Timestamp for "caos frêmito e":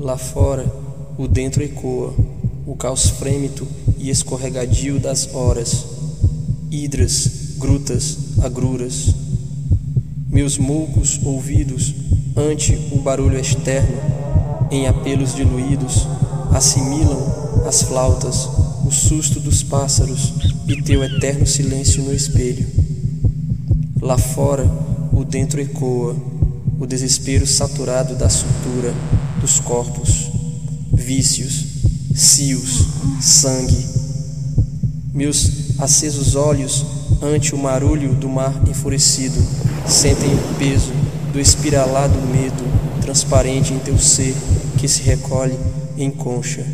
2.74-4.08